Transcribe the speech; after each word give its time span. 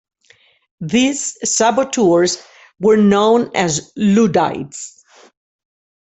These 0.79 1.37
saboteurs 1.47 2.41
were 2.79 2.97
known 2.97 3.51
as 3.55 3.93
"Luddites". 3.95 5.03